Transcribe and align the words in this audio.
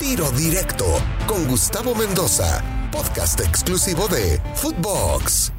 Tiro 0.00 0.30
Directo 0.32 0.84
con 1.26 1.46
Gustavo 1.46 1.94
Mendoza, 1.94 2.62
podcast 2.90 3.40
exclusivo 3.40 4.08
de 4.08 4.40
Footbox. 4.56 5.52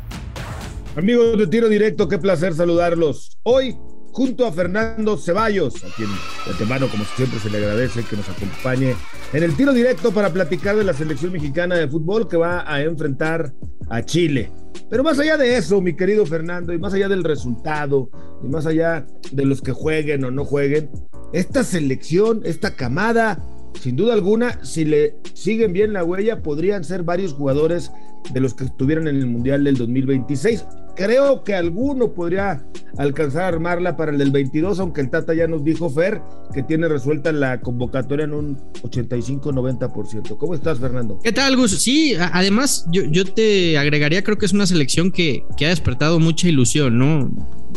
Amigos 0.98 1.38
de 1.38 1.48
Tiro 1.48 1.70
Directo, 1.70 2.10
qué 2.10 2.18
placer 2.18 2.54
saludarlos. 2.54 3.38
Hoy, 3.44 3.78
junto 4.12 4.46
a 4.46 4.52
Fernando 4.52 5.18
Ceballos, 5.18 5.76
a 5.84 5.88
quien 5.96 6.10
de 6.10 6.52
antemano, 6.52 6.90
como 6.90 7.06
siempre, 7.16 7.40
se 7.40 7.50
le 7.50 7.60
agradece 7.60 8.04
que 8.04 8.18
nos 8.18 8.28
acompañe 8.28 8.96
en 9.32 9.44
el 9.44 9.56
Tiro 9.56 9.74
Directo 9.74 10.12
para 10.12 10.32
platicar 10.32 10.76
de 10.76 10.84
la 10.84 10.94
selección 10.94 11.32
mexicana 11.32 11.76
de 11.76 11.88
fútbol 11.88 12.28
que 12.28 12.38
va 12.38 12.70
a 12.72 12.82
enfrentar 12.82 13.54
a 13.90 14.04
Chile. 14.04 14.52
Pero 14.90 15.04
más 15.04 15.18
allá 15.18 15.38
de 15.38 15.56
eso, 15.56 15.82
mi 15.82 15.96
querido 15.96 16.26
Fernando, 16.26 16.74
y 16.74 16.78
más 16.78 16.94
allá 16.94 17.08
del 17.08 17.24
resultado, 17.24 18.10
y 18.44 18.48
más 18.48 18.66
allá 18.66 19.08
de 19.32 19.46
los 19.46 19.62
que 19.62 19.72
jueguen 19.72 20.26
o 20.26 20.32
no 20.32 20.44
jueguen, 20.44 20.92
esta 21.34 21.64
selección, 21.64 22.42
esta 22.44 22.76
camada, 22.76 23.42
sin 23.80 23.96
duda 23.96 24.14
alguna, 24.14 24.64
si 24.64 24.86
le 24.86 25.16
siguen 25.34 25.74
bien 25.74 25.94
la 25.94 26.04
huella, 26.04 26.42
podrían 26.42 26.84
ser 26.84 27.04
varios 27.04 27.34
jugadores 27.34 27.92
de 28.34 28.40
los 28.40 28.54
que 28.54 28.66
estuvieron 28.66 29.08
en 29.08 29.18
el 29.18 29.28
Mundial 29.28 29.64
del 29.64 29.78
2026. 29.78 30.66
Creo 30.96 31.44
que 31.44 31.54
alguno 31.54 32.14
podría 32.14 32.66
alcanzar 32.98 33.44
a 33.44 33.48
armarla 33.50 33.98
para 33.98 34.12
el 34.12 34.18
del 34.18 34.32
22, 34.32 34.80
aunque 34.80 35.02
el 35.02 35.10
Tata 35.10 35.34
ya 35.34 35.46
nos 35.46 35.64
dijo, 35.64 35.90
Fer, 35.90 36.22
que 36.54 36.64
tiene 36.64 36.88
resuelta 36.88 37.34
la 37.34 37.60
convocatoria 37.60 38.24
en 38.24 38.34
un 38.34 38.58
85-90%. 38.82 40.38
¿Cómo 40.38 40.56
estás, 40.56 40.80
Fernando? 40.80 41.20
¿Qué 41.22 41.34
tal, 41.34 41.58
Gus? 41.58 41.72
Sí, 41.72 42.16
además 42.16 42.86
yo, 42.92 43.04
yo 43.04 43.26
te 43.26 43.78
agregaría, 43.78 44.24
creo 44.24 44.38
que 44.38 44.46
es 44.46 44.54
una 44.54 44.66
selección 44.66 45.12
que, 45.12 45.44
que 45.58 45.66
ha 45.66 45.70
despertado 45.70 46.20
mucha 46.20 46.48
ilusión, 46.48 46.98
¿no? 46.98 47.30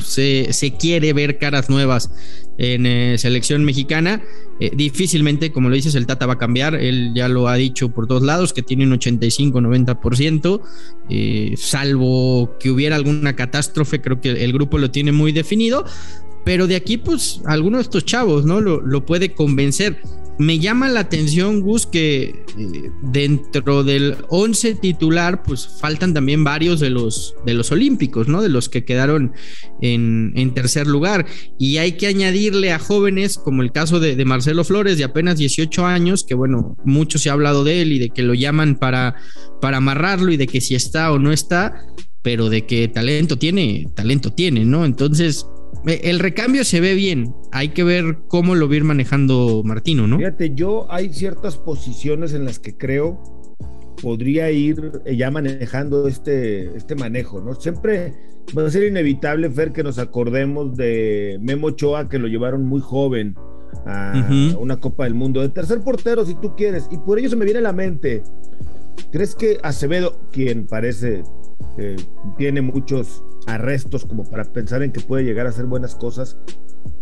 Se, 0.02 0.52
se, 0.52 0.77
quiere 0.77 1.12
ver 1.12 1.38
caras 1.38 1.69
nuevas 1.69 2.09
en 2.59 2.87
eh, 2.87 3.17
selección 3.17 3.65
mexicana. 3.65 4.23
Eh, 4.61 4.73
difícilmente, 4.75 5.53
como 5.53 5.69
lo 5.69 5.77
dices, 5.77 5.95
el 5.95 6.07
Tata 6.07 6.27
va 6.27 6.35
a 6.35 6.39
cambiar. 6.39 6.75
Él 6.75 7.12
ya 7.15 7.29
lo 7.29 7.49
ha 7.49 7.55
dicho 7.55 7.89
por 7.89 8.07
todos 8.07 8.23
lados, 8.23 8.53
que 8.53 8.62
tiene 8.62 8.85
un 8.85 8.93
85-90%. 8.93 10.60
Eh, 11.09 11.55
salvo 11.57 12.59
que 12.59 12.71
hubiera 12.71 12.97
alguna 12.97 13.37
catástrofe, 13.37 14.01
creo 14.02 14.21
que 14.21 14.45
el 14.45 14.52
grupo 14.52 14.77
lo 14.79 14.91
tiene 14.91 15.13
muy 15.13 15.32
definido. 15.32 15.85
Pero 16.45 16.66
de 16.66 16.77
aquí, 16.77 16.99
pues, 16.99 17.41
alguno 17.47 17.79
de 17.79 17.85
estos 17.85 18.05
chavos, 18.05 18.45
¿no? 18.45 18.60
Lo, 18.60 18.80
lo 18.80 19.07
puede 19.07 19.32
convencer. 19.32 20.01
Me 20.39 20.61
llama 20.61 20.89
la 20.89 21.01
atención, 21.01 21.63
Gus, 21.63 21.87
que 21.87 22.45
eh, 22.57 22.91
dentro 23.03 23.83
del 23.83 24.17
11 24.29 24.77
titular, 24.77 25.43
pues 25.43 25.69
faltan 25.81 26.15
también 26.15 26.45
varios 26.45 26.79
de 26.79 26.91
los, 26.91 27.35
de 27.45 27.55
los 27.55 27.73
olímpicos, 27.73 28.29
¿no? 28.29 28.41
De 28.41 28.49
los 28.49 28.69
que 28.69 28.85
quedaron 28.85 29.33
en, 29.81 30.33
en 30.37 30.55
tercer 30.55 30.87
lugar. 30.87 31.27
Y 31.59 31.79
hay 31.79 31.93
que 31.93 32.07
añadirle 32.07 32.73
a 32.73 32.79
jóvenes, 32.79 33.37
como 33.37 33.63
el 33.63 33.73
caso 33.73 33.99
de, 33.99 34.15
de, 34.15 34.25
Marcelo 34.25 34.63
Flores, 34.63 34.97
de 34.97 35.05
apenas 35.05 35.39
18 35.39 35.85
años, 35.85 36.25
que 36.25 36.35
bueno, 36.35 36.77
mucho 36.85 37.19
se 37.19 37.31
ha 37.31 37.33
hablado 37.33 37.65
de 37.65 37.83
él 37.83 37.93
y 37.93 37.99
de 37.99 38.11
que 38.11 38.23
lo 38.23 38.35
llaman 38.35 38.77
para, 38.77 39.16
para 39.61 39.79
amarrarlo 39.79 40.31
y 40.31 40.37
de 40.37 40.47
que 40.47 40.61
si 40.61 40.77
está 40.77 41.11
o 41.11 41.19
no 41.19 41.33
está, 41.33 41.85
pero 42.23 42.49
de 42.49 42.65
que 42.65 42.87
talento 42.87 43.39
tiene, 43.39 43.89
talento 43.97 44.33
tiene, 44.33 44.65
¿no? 44.65 44.85
Entonces, 44.85 45.47
el 45.89 46.19
recambio 46.19 46.65
se 46.65 46.81
ve 46.81 46.95
bien. 46.95 47.35
Hay 47.53 47.71
que 47.71 47.85
ver 47.85 48.19
cómo 48.29 48.55
lo 48.55 48.69
va 48.69 48.75
a 48.75 48.77
ir 48.77 48.85
manejando 48.85 49.63
Martino, 49.65 50.07
¿no? 50.07 50.19
Fíjate, 50.19 50.55
yo 50.55 50.87
hay 50.91 51.13
ciertas 51.13 51.57
posiciones 51.57 52.33
en 52.35 52.45
las 52.45 52.59
que 52.59 52.77
creo 52.77 53.23
podría 54.03 54.51
ir 54.51 54.93
ya 55.05 55.31
manejando 55.31 56.07
este, 56.07 56.77
este 56.77 56.95
manejo, 56.95 57.41
¿no? 57.41 57.55
Siempre 57.55 58.15
va 58.57 58.66
a 58.66 58.71
ser 58.71 58.85
inevitable, 58.85 59.51
Fer, 59.51 59.73
que 59.73 59.83
nos 59.83 59.99
acordemos 59.99 60.77
de 60.77 61.39
Memo 61.41 61.69
Ochoa, 61.69 62.09
que 62.09 62.19
lo 62.19 62.29
llevaron 62.29 62.65
muy 62.65 62.81
joven 62.81 63.35
a 63.87 64.12
uh 64.15 64.33
-huh. 64.33 64.59
una 64.59 64.78
Copa 64.78 65.05
del 65.05 65.15
Mundo, 65.15 65.41
de 65.41 65.49
tercer 65.49 65.81
portero, 65.81 66.25
si 66.25 66.34
tú 66.34 66.55
quieres, 66.56 66.89
y 66.91 66.99
por 66.99 67.19
ello 67.19 67.28
se 67.28 67.37
me 67.37 67.44
viene 67.44 67.61
a 67.61 67.62
la 67.62 67.72
mente. 67.72 68.22
¿Crees 69.11 69.34
que 69.34 69.59
Acevedo, 69.62 70.21
quien 70.33 70.66
parece 70.66 71.22
que 71.77 71.97
tiene 72.37 72.61
muchos 72.61 73.22
arrestos 73.48 74.04
como 74.04 74.25
para 74.25 74.44
pensar 74.44 74.82
en 74.82 74.92
que 74.92 75.00
puede 75.00 75.25
llegar 75.25 75.47
a 75.47 75.50
hacer 75.50 75.66
buenas 75.66 75.94
cosas, 75.94 76.36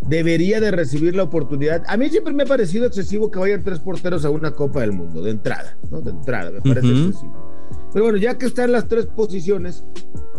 debería 0.08 0.60
de 0.60 0.70
recibir 0.70 1.16
la 1.16 1.24
oportunidad. 1.24 1.82
A 1.88 1.96
mí 1.96 2.08
siempre 2.08 2.32
me 2.32 2.44
ha 2.44 2.46
parecido 2.46 2.86
excesivo 2.86 3.30
que 3.30 3.38
vayan 3.38 3.62
tres 3.62 3.80
porteros 3.80 4.24
a 4.24 4.30
una 4.30 4.52
Copa 4.52 4.80
del 4.80 4.92
Mundo, 4.92 5.22
de 5.22 5.32
entrada, 5.32 5.76
¿no? 5.90 6.00
De 6.00 6.10
entrada, 6.10 6.50
me 6.50 6.60
parece 6.60 6.86
uh 6.86 6.90
-huh. 6.90 7.06
excesivo. 7.08 7.56
Pero 7.92 8.04
bueno, 8.04 8.18
ya 8.18 8.38
que 8.38 8.46
están 8.46 8.72
las 8.72 8.88
tres 8.88 9.06
posiciones, 9.06 9.84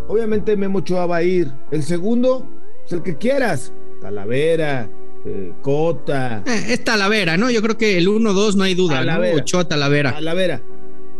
obviamente 0.08 0.56
Memo 0.56 0.78
Ochoa 0.78 1.06
va 1.06 1.16
a 1.16 1.22
ir. 1.22 1.52
El 1.70 1.82
segundo, 1.82 2.48
pues 2.80 2.92
el 2.92 3.02
que 3.02 3.16
quieras, 3.16 3.72
Talavera, 4.00 4.88
eh, 5.26 5.52
Cota. 5.62 6.42
Eh, 6.46 6.72
es 6.72 6.84
Talavera, 6.84 7.36
¿no? 7.36 7.50
Yo 7.50 7.60
creo 7.60 7.76
que 7.76 7.98
el 7.98 8.08
1-2 8.08 8.54
no 8.54 8.64
hay 8.64 8.74
duda, 8.74 8.96
Talavera, 8.96 9.34
¿no? 9.34 9.42
Ochoa, 9.42 9.68
Talavera. 9.68 10.12
Talavera. 10.12 10.62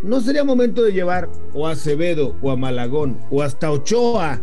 ¿No 0.02 0.20
sería 0.20 0.44
momento 0.44 0.82
de 0.82 0.92
llevar 0.92 1.28
o 1.54 1.66
a 1.66 1.72
Acevedo 1.72 2.36
o 2.40 2.52
a 2.52 2.56
Malagón 2.56 3.18
o 3.30 3.42
hasta 3.42 3.70
Ochoa 3.72 4.40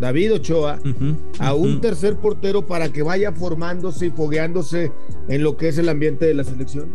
David 0.00 0.34
Ochoa, 0.34 0.80
uh 0.84 0.88
-huh, 0.88 1.16
a 1.38 1.54
un 1.54 1.68
uh 1.68 1.74
-huh. 1.74 1.80
tercer 1.80 2.16
portero 2.16 2.66
para 2.66 2.92
que 2.92 3.02
vaya 3.02 3.32
formándose 3.32 4.06
y 4.06 4.10
fogueándose 4.10 4.92
en 5.28 5.42
lo 5.42 5.56
que 5.56 5.68
es 5.68 5.78
el 5.78 5.88
ambiente 5.88 6.26
de 6.26 6.34
la 6.34 6.44
selección? 6.44 6.88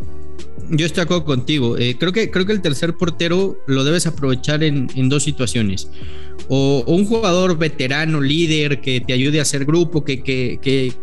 Yo 0.69 0.85
estoy 0.85 1.01
de 1.01 1.05
acuerdo 1.05 1.25
contigo. 1.25 1.77
Eh, 1.77 1.95
creo, 1.99 2.11
que, 2.11 2.29
creo 2.29 2.45
que 2.45 2.51
el 2.51 2.61
tercer 2.61 2.95
portero 2.95 3.57
lo 3.65 3.83
debes 3.83 4.05
aprovechar 4.05 4.63
en, 4.63 4.87
en 4.95 5.09
dos 5.09 5.23
situaciones. 5.23 5.89
O, 6.47 6.83
o, 6.85 6.95
un 6.95 7.05
jugador 7.05 7.57
veterano, 7.57 8.21
líder, 8.21 8.81
que 8.81 9.01
te 9.01 9.13
ayude 9.13 9.39
a 9.39 9.43
hacer 9.43 9.65
grupo, 9.65 10.03
que, 10.03 10.21
que, 10.21 10.59
que, 10.61 10.93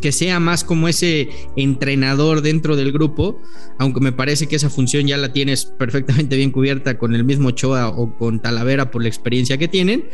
que 0.00 0.12
sea 0.12 0.40
más 0.40 0.64
como 0.64 0.88
ese 0.88 1.28
entrenador 1.56 2.42
dentro 2.42 2.76
del 2.76 2.92
grupo, 2.92 3.40
aunque 3.78 4.00
me 4.00 4.12
parece 4.12 4.46
que 4.46 4.56
esa 4.56 4.70
función 4.70 5.06
ya 5.06 5.16
la 5.16 5.32
tienes 5.32 5.64
perfectamente 5.66 6.36
bien 6.36 6.50
cubierta 6.50 6.98
con 6.98 7.14
el 7.14 7.24
mismo 7.24 7.48
Ochoa 7.48 7.88
o 7.88 8.16
con 8.16 8.40
Talavera 8.40 8.90
por 8.90 9.02
la 9.02 9.08
experiencia 9.08 9.58
que 9.58 9.68
tienen, 9.68 10.08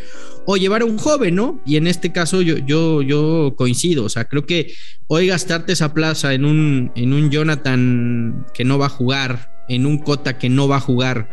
o 0.45 0.57
llevar 0.57 0.83
a 0.83 0.85
un 0.85 0.99
joven, 0.99 1.35
¿no? 1.35 1.61
Y 1.65 1.77
en 1.77 1.87
este 1.87 2.13
caso 2.13 2.43
yo, 2.43 2.59
yo, 2.59 3.03
yo 3.03 3.55
coincido, 3.57 4.05
o 4.05 4.09
sea, 4.09 4.27
creo 4.27 4.47
que 4.47 4.73
hoy 5.07 5.27
gastarte 5.27 5.73
esa 5.73 5.95
plaza 5.95 6.35
en 6.35 6.45
un, 6.45 6.93
en 6.95 7.13
un 7.13 7.31
Jonathan 7.31 8.47
que 8.55 8.65
no 8.65 8.79
va 8.79 8.87
a 8.87 8.91
jugar, 8.91 9.65
en 9.69 9.87
un 9.87 9.99
Cota 9.99 10.39
que 10.39 10.49
no 10.49 10.69
va 10.69 10.77
a 10.77 10.81
jugar, 10.81 11.29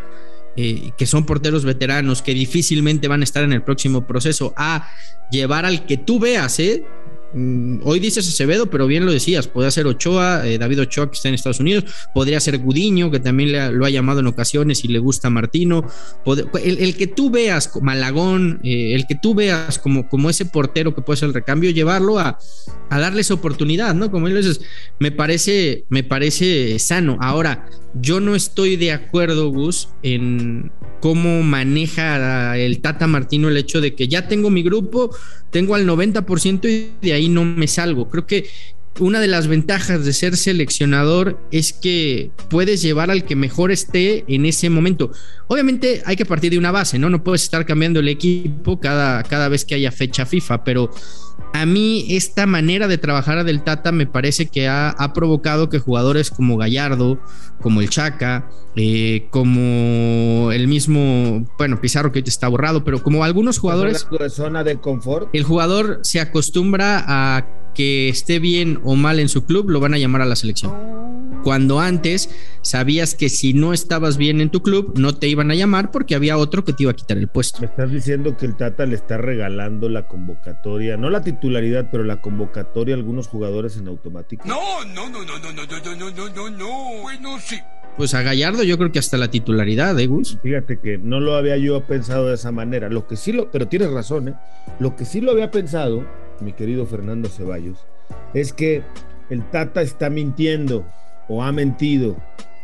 eh, 0.56 0.92
que 0.98 1.06
son 1.06 1.26
porteros 1.26 1.66
veteranos 1.66 2.22
que 2.22 2.34
difícilmente 2.34 3.08
van 3.08 3.22
a 3.22 3.24
estar 3.24 3.44
en 3.44 3.54
el 3.54 3.64
próximo 3.64 4.06
proceso, 4.06 4.54
a 4.56 4.88
llevar 5.32 5.66
al 5.66 5.86
que 5.86 5.98
tú 5.98 6.20
veas, 6.20 6.60
¿eh? 6.60 6.84
Mm, 7.34 7.80
hoy 7.84 8.00
dices 8.00 8.28
Acevedo, 8.28 8.68
pero 8.68 8.86
bien 8.86 9.06
lo 9.06 9.12
decías, 9.12 9.48
podría 9.48 9.72
ser 9.72 9.88
Ochoa, 9.88 10.48
eh, 10.48 10.58
David 10.58 10.82
Ochoa 10.82 11.10
que 11.10 11.16
está 11.16 11.30
en 11.30 11.36
Estados 11.36 11.60
Unidos, 11.60 11.86
podría 12.14 12.40
ser 12.40 12.60
Gudiño, 12.60 13.10
que 13.10 13.20
también 13.20 13.52
le, 13.52 13.72
lo 13.72 13.86
ha 13.86 13.90
llamado 13.90 14.20
en 14.20 14.28
ocasiones 14.28 14.86
y 14.86 14.90
le 14.90 15.00
gusta 15.00 15.30
Martino, 15.32 15.88
el, 16.64 16.96
que 16.96 17.08
tú 17.08 17.32
veas, 17.32 17.72
Malagón, 17.82 18.60
eh, 18.64 18.94
el 18.94 19.08
que 19.08 19.16
tú 19.16 19.34
veas 19.34 19.80
como, 19.80 20.08
como 20.08 20.30
ese 20.30 20.46
portero 20.46 20.94
que 20.94 21.02
puede 21.02 21.18
ser 21.18 21.30
el 21.30 21.34
recambio, 21.34 21.72
llevarlo 21.72 22.20
a, 22.20 22.38
a 22.90 23.00
darle 23.00 23.24
oportunidad, 23.32 23.96
¿no? 23.96 24.12
Como 24.12 24.28
él 24.28 24.36
dices, 24.36 24.62
me 25.00 25.12
parece, 25.12 25.86
me 25.90 26.04
parece 26.04 26.78
sano. 26.80 27.18
Ahora, 27.22 27.70
yo 27.94 28.20
no 28.20 28.36
estoy 28.36 28.76
de 28.76 28.92
acuerdo, 28.92 29.50
Gus, 29.50 29.90
en 30.02 30.72
cómo 31.00 31.44
maneja 31.44 32.58
el 32.58 32.80
Tata 32.80 33.08
Martino 33.08 33.50
el 33.50 33.58
hecho 33.58 33.82
de 33.82 33.94
que 33.94 34.08
ya 34.08 34.28
tengo 34.28 34.50
mi 34.50 34.64
grupo, 34.64 35.16
tengo 35.52 35.76
al 35.76 35.86
90% 35.88 36.70
y 36.70 37.06
de 37.06 37.14
ahí 37.14 37.23
no 37.30 37.46
me 37.46 37.68
salgo. 37.68 38.10
Creo 38.10 38.26
que 38.26 38.50
una 39.00 39.20
de 39.20 39.28
las 39.28 39.48
ventajas 39.48 40.06
de 40.06 40.14
ser 40.14 40.38
seleccionador 40.38 41.40
es 41.52 41.74
que 41.74 42.32
puedes 42.50 42.82
llevar 42.82 43.10
al 43.10 43.26
que 43.26 43.36
mejor 43.36 43.72
esté 43.72 44.24
en 44.28 44.46
ese 44.46 44.70
momento. 44.70 45.12
Obviamente 45.48 46.04
hay 46.06 46.16
que 46.16 46.26
partir 46.26 46.52
de 46.52 46.58
una 46.58 46.72
base, 46.72 47.00
¿no? 47.00 47.10
No 47.10 47.24
puedes 47.24 47.44
estar 47.44 47.66
cambiando 47.66 48.00
el 48.00 48.08
equipo 48.08 48.80
cada, 48.80 49.24
cada 49.24 49.50
vez 49.50 49.66
que 49.66 49.76
haya 49.76 49.92
fecha 49.92 50.26
FIFA, 50.26 50.64
pero 50.64 50.92
a 51.54 51.66
mí 51.66 52.06
esta 52.10 52.46
manera 52.46 52.88
de 52.88 52.98
trabajar 52.98 53.44
del 53.44 53.64
Tata 53.64 53.92
me 53.92 54.06
parece 54.06 54.48
que 54.48 54.68
ha, 54.68 54.90
ha 54.90 55.14
provocado 55.14 55.70
que 55.70 55.80
jugadores 55.80 56.30
como 56.30 56.58
Gallardo, 56.58 57.20
como 57.62 57.82
el 57.82 57.90
Chaca, 57.90 58.50
eh, 58.76 59.28
como 59.32 60.52
el 60.52 60.68
mismo, 60.68 61.48
bueno, 61.58 61.80
Pizarro 61.80 62.12
que 62.12 62.20
está 62.20 62.48
borrado, 62.48 62.84
pero 62.84 63.02
como 63.02 63.24
algunos 63.24 63.58
jugadores... 63.58 64.08
De 64.12 64.30
zona 64.30 64.64
de 64.64 64.80
confort. 64.80 65.30
El 65.34 65.44
jugador 65.44 66.00
se 66.04 66.20
acostumbra 66.20 67.04
a 67.08 67.63
que 67.74 68.10
esté 68.10 68.40
bien 68.40 68.80
o 68.84 68.96
mal 68.96 69.20
en 69.20 69.30
su 69.30 69.46
club, 69.46 69.70
lo 69.70 69.80
van 69.80 69.94
a 69.94 69.98
llamar 69.98 70.22
a 70.22 70.26
la 70.26 70.36
selección. 70.36 70.74
Cuando 71.44 71.82
antes 71.82 72.30
sabías 72.62 73.16
que 73.16 73.28
si 73.28 73.54
no 73.54 73.74
estabas 73.74 74.18
bien 74.18 74.40
en 74.40 74.50
tu 74.50 74.64
club, 74.64 74.94
no 74.98 75.14
te 75.16 75.28
iban 75.28 75.52
a 75.52 75.56
llamar 75.56 75.92
porque 75.92 76.16
había 76.16 76.38
otro 76.38 76.64
que 76.64 76.72
te 76.72 76.84
iba 76.84 76.94
a 76.94 76.96
quitar 76.96 77.18
el 77.18 77.28
puesto. 77.28 77.60
Me 77.60 77.66
estás 77.68 77.92
diciendo 77.92 78.38
que 78.38 78.46
el 78.46 78.56
Tata 78.56 78.86
le 78.86 78.96
está 78.96 79.18
regalando 79.18 79.90
la 79.90 80.08
convocatoria, 80.08 80.96
no 80.96 81.10
la 81.10 81.22
titularidad, 81.22 81.90
pero 81.92 82.06
la 82.06 82.22
convocatoria 82.22 82.96
a 82.96 82.98
algunos 82.98 83.28
jugadores 83.28 83.76
en 83.76 83.90
automático. 83.90 84.48
No, 84.48 84.86
no, 84.86 85.10
no, 85.10 85.26
no, 85.26 85.38
no, 85.40 85.52
no, 85.52 85.66
no, 85.66 85.96
no, 85.96 86.12
no, 86.12 86.30
no, 86.30 86.50
no, 86.50 87.02
bueno, 87.02 87.38
sí. 87.42 87.60
Pues 87.98 88.14
a 88.16 88.24
Gallardo 88.24 88.64
yo 88.64 88.78
creo 88.78 88.92
que 88.92 89.00
hasta 89.00 89.18
la 89.18 89.30
titularidad, 89.30 90.00
¿eh, 90.00 90.08
Gus? 90.08 90.40
Fíjate 90.42 90.80
que 90.80 90.98
no 90.98 91.20
lo 91.20 91.36
había 91.36 91.58
yo 91.58 91.86
pensado 91.86 92.28
de 92.28 92.36
esa 92.36 92.52
manera. 92.52 92.90
Lo 92.90 93.06
que 93.06 93.18
sí 93.18 93.32
lo, 93.32 93.52
pero 93.52 93.68
tienes 93.68 93.92
razón, 93.92 94.30
¿eh? 94.30 94.34
Lo 94.80 94.96
que 94.96 95.06
sí 95.06 95.22
lo 95.22 95.32
había 95.32 95.52
pensado, 95.52 96.04
mi 96.42 96.54
querido 96.54 96.86
Fernando 96.86 97.30
Ceballos, 97.30 97.86
es 98.34 98.54
que 98.54 98.84
el 99.30 99.50
Tata 99.50 99.82
está 99.82 100.10
mintiendo 100.10 100.86
o 101.28 101.44
ha 101.44 101.52
mentido 101.52 102.18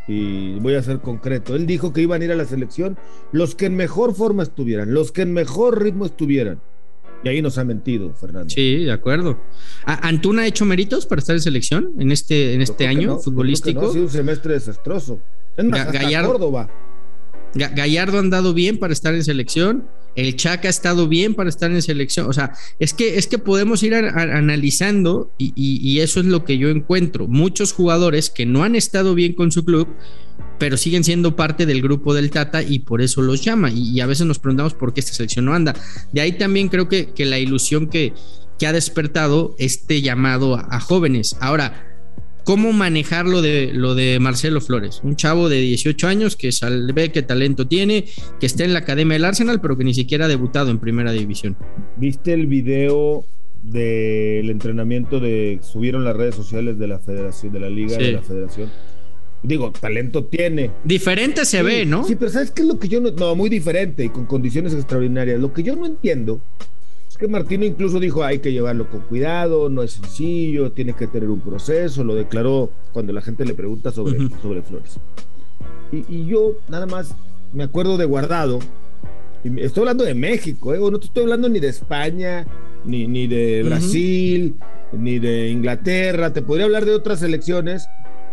y 0.07 0.59
voy 0.59 0.75
a 0.75 0.81
ser 0.81 0.99
concreto. 0.99 1.55
Él 1.55 1.67
dijo 1.67 1.93
que 1.93 2.01
iban 2.01 2.21
a 2.21 2.25
ir 2.25 2.31
a 2.31 2.35
la 2.35 2.45
selección 2.45 2.97
los 3.31 3.55
que 3.55 3.67
en 3.67 3.75
mejor 3.75 4.15
forma 4.15 4.43
estuvieran, 4.43 4.93
los 4.93 5.11
que 5.11 5.21
en 5.21 5.33
mejor 5.33 5.81
ritmo 5.81 6.05
estuvieran. 6.05 6.59
Y 7.23 7.29
ahí 7.29 7.41
nos 7.41 7.57
ha 7.57 7.65
mentido, 7.65 8.13
Fernando. 8.13 8.49
Sí, 8.49 8.85
de 8.85 8.91
acuerdo. 8.91 9.39
¿Antuna 9.85 10.43
ha 10.43 10.47
hecho 10.47 10.65
méritos 10.65 11.05
para 11.05 11.19
estar 11.19 11.35
en 11.35 11.41
selección 11.41 11.93
en 11.99 12.11
este, 12.11 12.53
en 12.53 12.61
este 12.61 12.87
año 12.87 13.19
futbolístico? 13.19 13.87
ha 13.87 13.91
sido 13.91 14.05
un 14.05 14.09
semestre 14.09 14.53
desastroso. 14.53 15.19
Es 15.57 15.65
más, 15.65 15.91
Gallardo, 15.91 16.31
Córdoba. 16.31 16.69
Gallardo 17.53 18.17
ha 18.17 18.19
andado 18.21 18.53
bien 18.53 18.77
para 18.79 18.93
estar 18.93 19.13
en 19.13 19.23
selección. 19.23 19.85
El 20.15 20.35
Chaca 20.35 20.67
ha 20.67 20.71
estado 20.71 21.07
bien 21.07 21.33
para 21.33 21.49
estar 21.49 21.71
en 21.71 21.81
selección. 21.81 22.27
O 22.27 22.33
sea, 22.33 22.53
es 22.79 22.93
que, 22.93 23.17
es 23.17 23.27
que 23.27 23.37
podemos 23.37 23.83
ir 23.83 23.93
analizando 23.93 25.31
y, 25.37 25.99
eso 25.99 26.19
es 26.19 26.25
lo 26.25 26.43
que 26.45 26.57
yo 26.57 26.69
encuentro. 26.69 27.27
Muchos 27.27 27.73
jugadores 27.73 28.29
que 28.29 28.45
no 28.45 28.63
han 28.63 28.75
estado 28.75 29.15
bien 29.15 29.33
con 29.33 29.51
su 29.51 29.65
club, 29.65 29.87
pero 30.57 30.77
siguen 30.77 31.03
siendo 31.03 31.35
parte 31.35 31.65
del 31.65 31.81
grupo 31.81 32.13
del 32.13 32.31
Tata 32.31 32.61
y 32.63 32.79
por 32.79 33.01
eso 33.01 33.21
los 33.21 33.43
llama. 33.43 33.71
Y, 33.71 33.99
a 33.99 34.05
veces 34.05 34.25
nos 34.25 34.39
preguntamos 34.39 34.73
por 34.73 34.93
qué 34.93 34.99
esta 34.99 35.13
selección 35.13 35.45
no 35.45 35.53
anda. 35.53 35.75
De 36.11 36.21
ahí 36.21 36.33
también 36.37 36.69
creo 36.69 36.87
que, 36.89 37.11
que 37.13 37.25
la 37.25 37.39
ilusión 37.39 37.87
que, 37.87 38.13
ha 38.65 38.73
despertado 38.73 39.55
este 39.57 40.01
llamado 40.01 40.57
a 40.57 40.81
jóvenes. 40.81 41.37
Ahora, 41.39 41.88
cómo 42.43 42.73
manejar 42.73 43.25
lo 43.25 43.41
de, 43.41 43.71
lo 43.73 43.95
de 43.95 44.19
Marcelo 44.19 44.61
Flores, 44.61 45.01
un 45.03 45.15
chavo 45.15 45.49
de 45.49 45.61
18 45.61 46.07
años 46.07 46.35
que 46.35 46.49
ve 46.93 47.11
qué 47.11 47.21
talento 47.21 47.67
tiene, 47.67 48.05
que 48.39 48.45
está 48.45 48.63
en 48.63 48.73
la 48.73 48.79
academia 48.79 49.13
del 49.13 49.25
Arsenal, 49.25 49.61
pero 49.61 49.77
que 49.77 49.83
ni 49.83 49.93
siquiera 49.93 50.25
ha 50.25 50.27
debutado 50.27 50.71
en 50.71 50.79
primera 50.79 51.11
división. 51.11 51.55
¿Viste 51.97 52.33
el 52.33 52.47
video 52.47 53.25
del 53.63 54.49
entrenamiento 54.49 55.19
de 55.19 55.59
subieron 55.61 56.03
las 56.03 56.15
redes 56.15 56.35
sociales 56.35 56.79
de 56.79 56.87
la 56.87 56.99
federación, 56.99 57.53
de 57.53 57.59
la 57.59 57.69
liga 57.69 57.97
de 57.97 58.13
la 58.13 58.21
federación? 58.21 58.69
Digo, 59.41 59.71
talento 59.71 60.25
tiene. 60.25 60.71
Diferente 60.83 61.45
se 61.45 61.63
ve, 61.63 61.85
¿no? 61.85 62.03
Sí, 62.03 62.15
pero 62.15 62.29
¿sabes 62.29 62.51
qué 62.51 62.61
es 62.61 62.67
lo 62.67 62.77
que 62.77 62.89
yo 62.89 62.99
no, 62.99 63.11
no, 63.11 63.35
muy 63.35 63.49
diferente 63.49 64.03
y 64.03 64.09
con 64.09 64.25
condiciones 64.25 64.73
extraordinarias. 64.73 65.39
Lo 65.39 65.53
que 65.53 65.63
yo 65.63 65.77
no 65.77 65.85
entiendo 65.85 66.41
que 67.19 67.27
Martino 67.27 67.65
incluso 67.65 67.99
dijo 67.99 68.23
hay 68.23 68.39
que 68.39 68.53
llevarlo 68.53 68.89
con 68.89 69.01
cuidado, 69.01 69.69
no 69.69 69.83
es 69.83 69.91
sencillo, 69.91 70.71
tiene 70.71 70.93
que 70.93 71.05
tener 71.05 71.29
un 71.29 71.41
proceso, 71.41 72.03
lo 72.05 72.15
declaró 72.15 72.71
cuando 72.93 73.11
la 73.11 73.21
gente 73.21 73.43
le 73.43 73.53
pregunta 73.53 73.91
sobre, 73.91 74.17
sobre 74.41 74.61
Flores. 74.61 74.97
Y, 75.91 76.25
yo 76.25 76.55
nada 76.69 76.85
más 76.85 77.13
me 77.51 77.63
acuerdo 77.63 77.97
de 77.97 78.05
Guardado, 78.05 78.59
y 79.43 79.59
estoy 79.59 79.81
hablando 79.81 80.05
de 80.05 80.15
México, 80.15 80.73
¿eh? 80.73 80.79
no 80.79 80.97
estoy 80.97 81.23
hablando 81.23 81.49
ni 81.49 81.59
de 81.59 81.67
España, 81.67 82.47
ni, 82.85 83.05
ni 83.05 83.27
de 83.27 83.63
Brasil, 83.63 84.55
ni 84.93 85.19
de 85.19 85.49
Inglaterra, 85.49 86.31
te 86.31 86.41
podría 86.41 86.65
hablar 86.65 86.85
de 86.85 86.93
otras 86.93 87.19
selecciones 87.19 87.85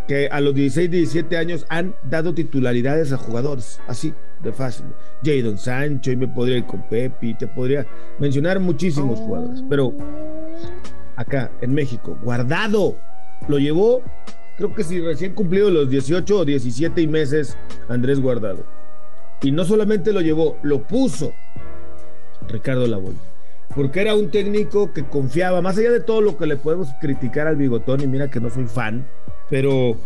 que 0.07 0.29
a 0.29 0.41
los 0.41 0.55
16, 0.55 0.91
17 0.93 1.37
años 1.37 1.67
han 1.71 1.97
dado 2.09 2.35
titularidades 2.35 3.13
a 3.13 3.17
jugadores, 3.17 3.81
así 3.89 4.13
de 4.43 4.53
fácil. 4.53 4.87
Jadon 5.25 5.59
Sancho, 5.59 6.11
y 6.11 6.17
me 6.17 6.29
podría 6.29 6.59
ir 6.59 6.67
con 6.67 6.83
Pepe, 6.83 7.37
te 7.39 7.47
podría 7.47 7.87
mencionar 8.19 8.61
muchísimos 8.61 9.19
jugadores, 9.19 9.63
pero 9.69 9.93
acá 11.17 11.51
en 11.61 11.75
México, 11.75 12.17
guardado, 12.23 12.97
lo 13.49 13.59
llevó, 13.59 14.03
creo 14.57 14.75
que 14.75 14.85
si 14.85 15.01
recién 15.01 15.35
cumplido 15.35 15.71
los 15.71 15.91
18 15.91 16.39
o 16.39 16.45
17 16.45 17.07
meses, 17.07 17.57
Andrés 17.89 18.21
Guardado. 18.21 18.65
Y 19.43 19.53
no 19.53 19.65
solamente 19.65 20.13
lo 20.13 20.21
llevó, 20.21 20.57
lo 20.63 20.83
puso 20.83 21.33
Ricardo 22.49 22.87
Lavoy. 22.87 23.15
Porque 23.75 24.01
era 24.01 24.15
un 24.15 24.31
técnico 24.31 24.93
que 24.93 25.05
confiaba, 25.05 25.61
más 25.61 25.77
allá 25.77 25.91
de 25.91 26.01
todo 26.01 26.21
lo 26.21 26.39
que 26.39 26.47
le 26.47 26.57
podemos 26.57 26.89
criticar 27.01 27.47
al 27.47 27.57
bigotón, 27.57 28.01
y 28.03 28.07
mira 28.07 28.31
que 28.31 28.41
no 28.41 28.49
soy 28.49 28.67
fan, 28.67 29.07
pero 29.51 29.97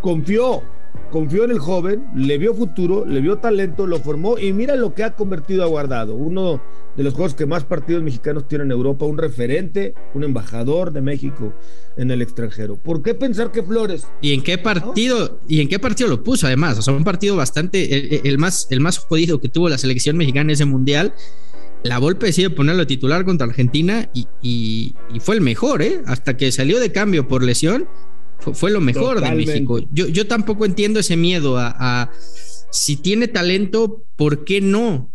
confió, 0.00 0.62
confió 1.10 1.44
en 1.44 1.50
el 1.50 1.58
joven, 1.58 2.06
le 2.14 2.38
vio 2.38 2.54
futuro, 2.54 3.04
le 3.04 3.20
vio 3.20 3.38
talento, 3.38 3.86
lo 3.86 3.98
formó 3.98 4.38
y 4.38 4.52
mira 4.52 4.76
lo 4.76 4.94
que 4.94 5.04
ha 5.04 5.14
convertido 5.14 5.62
a 5.62 5.66
Guardado, 5.66 6.14
uno 6.14 6.60
de 6.96 7.02
los 7.02 7.14
juegos 7.14 7.34
que 7.34 7.46
más 7.46 7.64
partidos 7.64 8.02
mexicanos 8.02 8.48
tienen 8.48 8.68
en 8.68 8.72
Europa, 8.72 9.04
un 9.04 9.18
referente, 9.18 9.94
un 10.14 10.24
embajador 10.24 10.92
de 10.92 11.02
México 11.02 11.52
en 11.96 12.10
el 12.10 12.22
extranjero. 12.22 12.76
¿Por 12.76 13.02
qué 13.02 13.14
pensar 13.14 13.52
que 13.52 13.62
Flores? 13.62 14.06
¿Y 14.20 14.32
en 14.32 14.42
qué 14.42 14.58
partido? 14.58 15.38
¿Y 15.46 15.60
en 15.60 15.68
qué 15.68 15.78
partido 15.78 16.08
lo 16.08 16.22
puso 16.22 16.46
además? 16.46 16.78
O 16.78 16.82
sea, 16.82 16.94
un 16.94 17.04
partido 17.04 17.36
bastante 17.36 18.28
el, 18.28 18.38
más 18.38 18.66
el 18.70 18.80
más 18.80 18.98
jodido 18.98 19.40
que 19.40 19.48
tuvo 19.48 19.68
la 19.68 19.78
selección 19.78 20.16
mexicana 20.16 20.44
en 20.44 20.50
ese 20.50 20.64
mundial. 20.64 21.14
La 21.82 21.98
Volpe 21.98 22.26
decide 22.26 22.50
ponerlo 22.50 22.86
titular 22.86 23.24
contra 23.24 23.46
Argentina 23.46 24.08
y, 24.14 24.94
fue 25.20 25.36
el 25.36 25.40
mejor, 25.40 25.82
¿eh? 25.82 26.00
Hasta 26.06 26.36
que 26.36 26.50
salió 26.50 26.80
de 26.80 26.92
cambio 26.92 27.28
por 27.28 27.42
lesión 27.42 27.86
fue, 28.38 28.70
lo 28.70 28.80
mejor 28.80 29.20
de 29.20 29.32
México. 29.32 29.80
Yo, 29.92 30.06
yo 30.08 30.26
tampoco 30.26 30.64
entiendo 30.64 31.00
ese 31.00 31.16
miedo 31.16 31.56
a, 31.58 32.10
si 32.70 32.96
tiene 32.96 33.28
talento, 33.28 34.04
¿por 34.16 34.44
qué 34.44 34.60
no? 34.60 35.12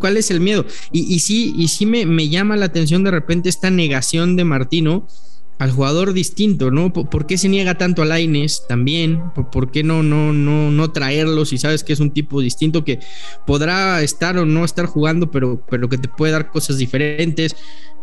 ¿Cuál 0.00 0.16
es 0.16 0.30
el 0.30 0.40
miedo? 0.40 0.66
Y, 0.92 1.14
y 1.14 1.20
sí, 1.20 1.54
y 1.56 1.68
sí 1.68 1.86
me, 1.86 2.06
me 2.06 2.28
llama 2.28 2.56
la 2.56 2.66
atención 2.66 3.02
de 3.04 3.10
repente 3.10 3.48
esta 3.48 3.70
negación 3.70 4.36
de 4.36 4.44
Martino 4.44 5.08
al 5.58 5.70
jugador 5.70 6.12
distinto, 6.12 6.70
¿no? 6.70 6.92
¿Por 6.92 7.26
qué 7.26 7.38
se 7.38 7.48
niega 7.48 7.76
tanto 7.76 8.02
a 8.02 8.04
Laines 8.04 8.64
también? 8.68 9.22
¿Por 9.52 9.70
qué 9.70 9.84
no, 9.84 10.02
no, 10.02 10.32
no, 10.32 10.70
no 10.70 10.90
traerlo 10.90 11.44
si 11.44 11.58
sabes 11.58 11.84
que 11.84 11.92
es 11.92 12.00
un 12.00 12.10
tipo 12.10 12.40
distinto 12.40 12.84
que 12.84 12.98
podrá 13.46 14.02
estar 14.02 14.36
o 14.36 14.46
no 14.46 14.64
estar 14.64 14.86
jugando, 14.86 15.30
pero, 15.30 15.64
pero 15.70 15.88
que 15.88 15.98
te 15.98 16.08
puede 16.08 16.32
dar 16.32 16.50
cosas 16.50 16.78
diferentes? 16.78 17.54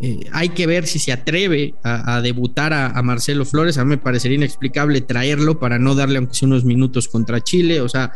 Eh, 0.04 0.22
hay 0.32 0.50
que 0.50 0.66
ver 0.66 0.88
si 0.88 0.98
se 0.98 1.12
atreve 1.12 1.76
a, 1.84 2.22
debutar 2.22 2.74
a, 2.74 3.02
Marcelo 3.04 3.46
Flores. 3.46 3.78
A 3.78 3.84
mí 3.84 3.90
me 3.90 3.98
parecería 4.00 4.38
inexplicable 4.38 5.02
traerlo 5.02 5.60
para 5.60 5.78
no 5.78 5.94
darle 5.94 6.18
aunque 6.18 6.34
sea 6.34 6.48
unos 6.48 6.66
minutos 6.66 7.08
contra 7.08 7.42
Chile. 7.42 7.82
O 7.82 7.90
sea, 7.90 8.12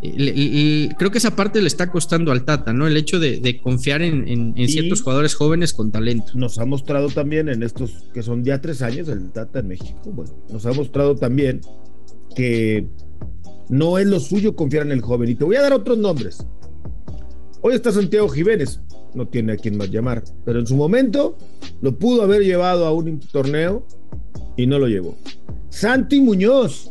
creo 0.00 1.10
que 1.10 1.18
esa 1.18 1.34
parte 1.34 1.60
le 1.60 1.68
está 1.68 1.90
costando 1.90 2.32
al 2.32 2.44
Tata, 2.44 2.72
¿no? 2.72 2.86
El 2.86 2.96
hecho 2.96 3.18
de, 3.18 3.60
confiar 3.62 4.02
en, 4.02 4.54
ciertos 4.68 5.02
jugadores 5.02 5.34
jóvenes 5.34 5.72
con 5.72 5.90
talento. 5.90 6.32
Nos 6.34 6.58
ha 6.58 6.66
mostrado 6.66 7.08
también 7.08 7.48
en 7.48 7.62
estos 7.62 8.08
que 8.12 8.22
son 8.22 8.44
ya 8.44 8.60
tres 8.60 8.82
años 8.82 9.08
el 9.08 9.30
Tata 9.30 9.60
en 9.60 9.68
México, 9.68 10.00
bueno, 10.12 10.32
nos 10.50 10.66
ha 10.66 10.72
mostrado 10.72 11.16
también 11.16 11.60
que 12.34 12.86
no 13.68 13.98
es 13.98 14.06
lo 14.06 14.20
suyo 14.20 14.54
confiar 14.54 14.86
en 14.86 14.92
el 14.92 15.00
joven. 15.00 15.30
Y 15.30 15.34
te 15.34 15.44
voy 15.44 15.56
a 15.56 15.62
dar 15.62 15.72
otros 15.72 15.98
nombres. 15.98 16.46
Hoy 17.62 17.74
está 17.74 17.90
Santiago 17.90 18.28
Jiménez, 18.28 18.80
no 19.14 19.26
tiene 19.26 19.54
a 19.54 19.56
quien 19.56 19.76
más 19.76 19.90
llamar, 19.90 20.22
pero 20.44 20.60
en 20.60 20.66
su 20.66 20.76
momento 20.76 21.36
lo 21.80 21.98
pudo 21.98 22.22
haber 22.22 22.42
llevado 22.42 22.86
a 22.86 22.92
un 22.92 23.18
torneo 23.18 23.86
y 24.56 24.66
no 24.66 24.78
lo 24.78 24.86
llevó. 24.86 25.16
Santi 25.70 26.20
Muñoz, 26.20 26.90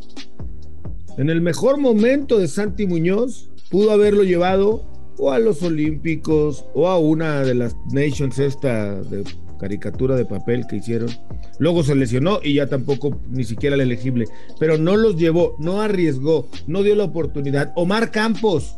en 1.17 1.29
el 1.29 1.41
mejor 1.41 1.77
momento 1.77 2.39
de 2.39 2.47
Santi 2.47 2.85
Muñoz, 2.87 3.49
pudo 3.69 3.91
haberlo 3.91 4.23
llevado 4.23 4.83
o 5.17 5.31
a 5.31 5.39
los 5.39 5.63
Olímpicos 5.63 6.65
o 6.73 6.87
a 6.87 6.99
una 6.99 7.41
de 7.41 7.55
las 7.55 7.75
Nations 7.91 8.37
esta 8.39 9.01
de 9.01 9.23
caricatura 9.59 10.15
de 10.15 10.25
papel 10.25 10.65
que 10.67 10.77
hicieron. 10.77 11.09
Luego 11.57 11.83
se 11.83 11.95
lesionó 11.95 12.39
y 12.43 12.55
ya 12.55 12.67
tampoco 12.67 13.17
ni 13.29 13.45
siquiera 13.45 13.75
el 13.75 13.81
elegible, 13.81 14.25
pero 14.59 14.77
no 14.77 14.97
los 14.97 15.15
llevó, 15.15 15.55
no 15.59 15.81
arriesgó, 15.81 16.49
no 16.67 16.83
dio 16.83 16.95
la 16.95 17.05
oportunidad. 17.05 17.71
Omar 17.75 18.11
Campos, 18.11 18.77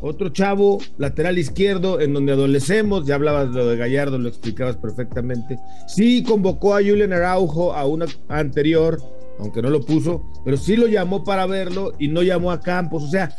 otro 0.00 0.28
chavo, 0.30 0.78
lateral 0.96 1.38
izquierdo, 1.38 2.00
en 2.00 2.12
donde 2.12 2.32
adolecemos, 2.32 3.06
ya 3.06 3.14
hablabas 3.14 3.52
de 3.52 3.58
lo 3.58 3.66
de 3.68 3.76
Gallardo, 3.76 4.18
lo 4.18 4.28
explicabas 4.28 4.76
perfectamente. 4.76 5.58
Sí 5.86 6.22
convocó 6.22 6.74
a 6.74 6.78
Julian 6.78 7.12
Araujo 7.12 7.72
a 7.72 7.86
una 7.86 8.06
anterior, 8.28 9.00
aunque 9.38 9.62
no 9.62 9.70
lo 9.70 9.80
puso, 9.80 10.22
pero 10.44 10.56
sí 10.56 10.76
lo 10.76 10.86
llamó 10.86 11.24
para 11.24 11.46
verlo 11.46 11.92
y 11.98 12.08
no 12.08 12.22
llamó 12.22 12.50
a 12.50 12.60
Campos. 12.60 13.04
O 13.04 13.08
sea, 13.08 13.30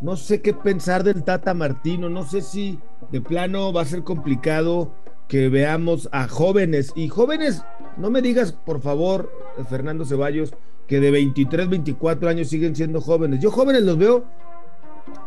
no 0.00 0.16
sé 0.16 0.42
qué 0.42 0.52
pensar 0.52 1.04
del 1.04 1.24
Tata 1.24 1.54
Martino, 1.54 2.08
no 2.08 2.24
sé 2.24 2.42
si 2.42 2.78
de 3.10 3.20
plano 3.20 3.72
va 3.72 3.82
a 3.82 3.86
ser 3.86 4.02
complicado 4.02 4.92
que 5.28 5.48
veamos 5.48 6.08
a 6.12 6.28
jóvenes 6.28 6.92
y 6.94 7.08
jóvenes, 7.08 7.62
no 7.96 8.10
me 8.10 8.22
digas 8.22 8.52
por 8.52 8.80
favor, 8.80 9.30
Fernando 9.68 10.04
Ceballos, 10.04 10.54
que 10.86 11.00
de 11.00 11.10
23, 11.10 11.68
24 11.68 12.28
años 12.28 12.48
siguen 12.48 12.76
siendo 12.76 13.00
jóvenes. 13.00 13.40
Yo 13.40 13.50
jóvenes 13.50 13.82
los 13.82 13.98
veo 13.98 14.24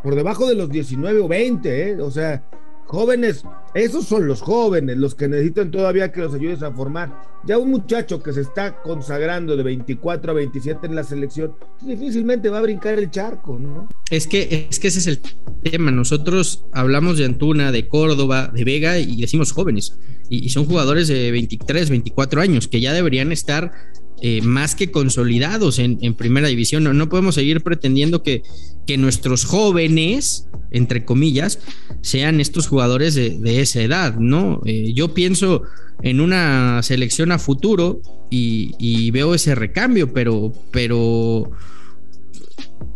por 0.04 0.16
debajo 0.16 0.48
de 0.48 0.56
los 0.56 0.70
19 0.70 1.22
o 1.22 1.28
20, 1.28 1.90
¿eh? 1.90 2.02
o 2.02 2.12
sea, 2.12 2.44
Jóvenes, 2.90 3.44
esos 3.76 4.08
son 4.08 4.26
los 4.26 4.42
jóvenes, 4.42 4.98
los 4.98 5.14
que 5.14 5.28
necesitan 5.28 5.70
todavía 5.70 6.12
que 6.12 6.22
los 6.22 6.34
ayudes 6.34 6.64
a 6.64 6.72
formar. 6.72 7.22
Ya 7.46 7.60
un 7.60 7.70
muchacho 7.70 8.24
que 8.24 8.34
se 8.34 8.42
está 8.42 8.82
consagrando 8.82 9.56
de 9.56 9.62
24 9.62 10.32
a 10.32 10.34
27 10.34 10.88
en 10.88 10.96
la 10.96 11.04
selección, 11.04 11.54
difícilmente 11.82 12.50
va 12.50 12.58
a 12.58 12.62
brincar 12.62 12.98
el 12.98 13.12
charco, 13.12 13.60
¿no? 13.60 13.88
Es 14.10 14.26
que, 14.26 14.68
es 14.72 14.80
que 14.80 14.88
ese 14.88 14.98
es 14.98 15.06
el 15.06 15.20
tema. 15.62 15.92
Nosotros 15.92 16.66
hablamos 16.74 17.20
de 17.20 17.26
Antuna, 17.26 17.72
de 17.72 17.88
Córdoba, 17.88 18.48
de 18.52 18.64
Vega 18.64 18.98
y 18.98 19.22
decimos 19.22 19.52
jóvenes. 19.52 20.00
Y, 20.28 20.50
son 20.50 20.66
jugadores 20.66 21.08
de 21.08 21.30
23, 21.30 21.92
24 21.92 22.42
años 22.42 22.68
que 22.68 22.82
ya 22.82 22.94
deberían 22.94 23.32
estar 23.32 23.72
eh, 24.22 24.42
más 24.42 24.76
que 24.76 24.92
consolidados 24.92 25.80
en, 25.80 26.14
primera 26.16 26.48
división. 26.48 26.84
No, 26.84 26.94
no, 26.94 27.10
podemos 27.10 27.36
seguir 27.36 27.62
pretendiendo 27.62 28.24
que, 28.24 28.44
que 28.86 28.98
nuestros 28.98 29.46
jóvenes 29.46 30.48
entre 30.72 31.06
comillas, 31.06 31.60
sean 32.02 32.40
estos 32.40 32.68
jugadores 32.68 33.16
de, 33.16 33.62
esa 33.62 33.82
edad, 33.82 34.16
¿no? 34.18 34.62
Eh, 34.66 34.94
yo 34.94 35.14
pienso 35.14 35.64
en 36.02 36.22
una 36.22 36.82
selección 36.84 37.32
a 37.32 37.40
futuro 37.40 38.02
y, 38.30 39.10
veo 39.12 39.34
ese 39.34 39.56
recambio, 39.56 40.14
pero, 40.14 40.54
pero 40.72 41.52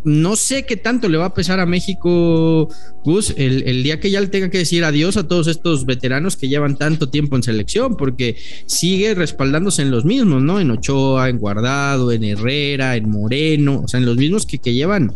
no 0.04 0.36
sé 0.36 0.66
qué 0.66 0.76
tanto 0.76 1.08
le 1.08 1.16
va 1.16 1.26
a 1.26 1.34
pesar 1.34 1.60
a 1.60 1.66
México, 1.66 2.68
Gus, 3.04 3.34
el, 3.36 3.82
día 3.82 4.00
que 4.00 4.10
ya 4.10 4.20
le 4.20 4.26
tenga 4.26 4.50
que 4.50 4.58
decir 4.58 4.84
adiós 4.84 5.16
a 5.16 5.26
todos 5.26 5.46
estos 5.46 5.86
veteranos 5.86 6.36
que 6.36 6.48
llevan 6.48 6.76
tanto 6.76 7.08
tiempo 7.08 7.36
en 7.36 7.42
selección, 7.42 7.96
porque 7.96 8.36
sigue 8.66 9.14
respaldándose 9.14 9.82
en 9.82 9.90
los 9.90 10.04
mismos, 10.04 10.42
¿no? 10.42 10.60
En 10.60 10.70
Ochoa, 10.70 11.28
en 11.28 11.38
Guardado, 11.38 12.12
en 12.12 12.24
Herrera, 12.24 12.96
en 12.96 13.10
Moreno, 13.10 13.82
o 13.84 13.88
sea, 13.88 13.98
en 13.98 14.06
los 14.06 14.16
mismos 14.16 14.44
que, 14.46 14.58
que 14.58 14.74
llevan 14.74 15.14